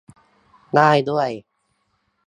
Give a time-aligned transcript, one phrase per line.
[0.75, 1.29] ได้ด้วย